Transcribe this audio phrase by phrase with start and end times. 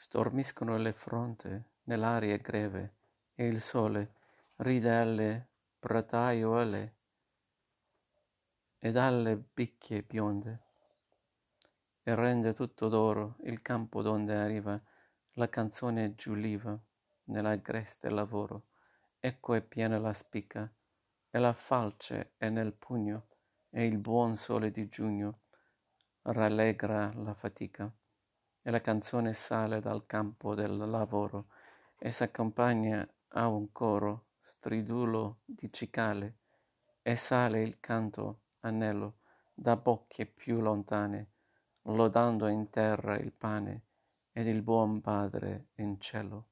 [0.00, 2.94] stormiscono le fronte nell'aria greve
[3.34, 4.14] e il sole
[4.58, 5.48] ride alle
[5.80, 6.94] brataiuole
[8.78, 10.60] ed alle bicchie bionde
[12.04, 14.80] e rende tutto d'oro il campo donde arriva
[15.32, 16.78] la canzone giuliva
[17.24, 18.66] nell'agreste lavoro
[19.18, 20.72] ecco è piena la spica
[21.28, 23.26] e la falce è nel pugno
[23.68, 25.40] e il buon sole di giugno
[26.22, 27.92] rallegra la fatica
[28.68, 31.46] e la canzone sale dal campo del lavoro
[31.96, 36.36] e s'accompagna a un coro stridulo di cicale
[37.00, 39.20] e sale il canto anello
[39.54, 41.30] da bocche più lontane
[41.84, 43.84] lodando in terra il pane
[44.32, 46.48] ed il buon padre in cielo